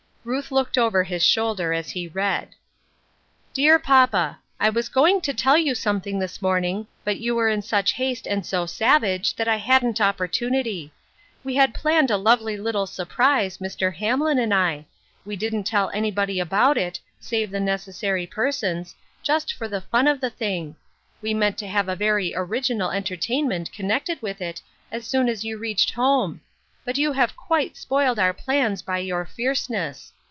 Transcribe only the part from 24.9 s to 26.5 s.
as soon as you reached home;